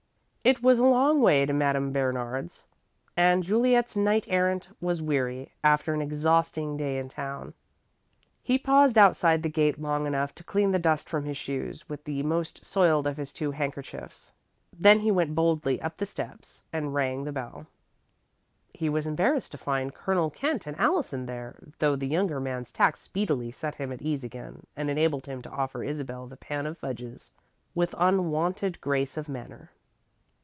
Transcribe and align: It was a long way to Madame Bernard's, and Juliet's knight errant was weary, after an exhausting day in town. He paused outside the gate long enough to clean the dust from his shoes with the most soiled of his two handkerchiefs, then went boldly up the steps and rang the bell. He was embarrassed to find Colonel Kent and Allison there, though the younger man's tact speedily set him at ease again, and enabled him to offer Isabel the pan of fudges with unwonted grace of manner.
It 0.43 0.63
was 0.63 0.79
a 0.79 0.83
long 0.83 1.21
way 1.21 1.45
to 1.45 1.53
Madame 1.53 1.93
Bernard's, 1.93 2.65
and 3.15 3.43
Juliet's 3.43 3.95
knight 3.95 4.25
errant 4.27 4.69
was 4.81 4.99
weary, 4.99 5.51
after 5.63 5.93
an 5.93 6.01
exhausting 6.01 6.77
day 6.77 6.97
in 6.97 7.09
town. 7.09 7.53
He 8.41 8.57
paused 8.57 8.97
outside 8.97 9.43
the 9.43 9.49
gate 9.51 9.79
long 9.79 10.07
enough 10.07 10.33
to 10.33 10.43
clean 10.43 10.71
the 10.71 10.79
dust 10.79 11.07
from 11.07 11.25
his 11.25 11.37
shoes 11.37 11.87
with 11.87 12.05
the 12.05 12.23
most 12.23 12.65
soiled 12.65 13.05
of 13.05 13.17
his 13.17 13.31
two 13.31 13.51
handkerchiefs, 13.51 14.31
then 14.75 15.05
went 15.13 15.35
boldly 15.35 15.79
up 15.79 15.97
the 15.97 16.07
steps 16.07 16.63
and 16.73 16.95
rang 16.95 17.23
the 17.23 17.31
bell. 17.31 17.67
He 18.73 18.89
was 18.89 19.05
embarrassed 19.05 19.51
to 19.51 19.59
find 19.59 19.93
Colonel 19.93 20.31
Kent 20.31 20.65
and 20.65 20.75
Allison 20.79 21.27
there, 21.27 21.55
though 21.77 21.95
the 21.95 22.07
younger 22.07 22.39
man's 22.39 22.71
tact 22.71 22.97
speedily 22.97 23.51
set 23.51 23.75
him 23.75 23.91
at 23.91 24.01
ease 24.01 24.23
again, 24.23 24.65
and 24.75 24.89
enabled 24.89 25.27
him 25.27 25.43
to 25.43 25.51
offer 25.51 25.83
Isabel 25.83 26.25
the 26.25 26.35
pan 26.35 26.65
of 26.65 26.79
fudges 26.79 27.29
with 27.75 27.93
unwonted 27.99 28.81
grace 28.81 29.17
of 29.17 29.29
manner. 29.29 29.69